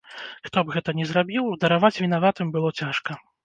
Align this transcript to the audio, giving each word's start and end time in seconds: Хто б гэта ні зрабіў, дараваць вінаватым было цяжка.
Хто 0.47 0.63
б 0.69 0.73
гэта 0.77 0.95
ні 1.01 1.05
зрабіў, 1.11 1.53
дараваць 1.67 1.95
вінаватым 2.03 2.47
было 2.59 2.77
цяжка. 2.79 3.23